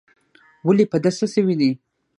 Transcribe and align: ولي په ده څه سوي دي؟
ولي 0.65 0.85
په 0.91 0.97
ده 1.03 1.11
څه 1.17 1.25
سوي 1.33 1.55
دي؟ 1.61 1.71